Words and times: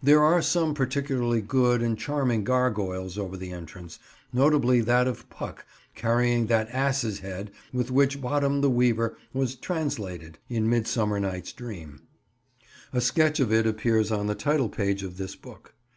There 0.00 0.22
are 0.22 0.40
some 0.40 0.72
particularly 0.72 1.40
good 1.40 1.82
and 1.82 1.98
charming 1.98 2.44
gargoyles 2.44 3.18
over 3.18 3.36
the 3.36 3.50
entrance, 3.50 3.98
notably 4.32 4.80
that 4.82 5.08
of 5.08 5.28
Puck 5.30 5.66
carrying 5.96 6.46
that 6.46 6.70
ass's 6.70 7.18
head 7.18 7.50
with 7.72 7.90
which 7.90 8.20
Bottom 8.20 8.60
the 8.60 8.70
Weaver 8.70 9.16
was 9.32 9.56
"translated," 9.56 10.38
in 10.48 10.70
Midsummer 10.70 11.18
Night's 11.18 11.50
Dream. 11.52 12.02
A 12.92 13.00
sketch 13.00 13.40
of 13.40 13.52
it 13.52 13.66
appears 13.66 14.12
on 14.12 14.28
the 14.28 14.36
title 14.36 14.68
page 14.68 15.02
of 15.02 15.16
this 15.16 15.34
book. 15.34 15.74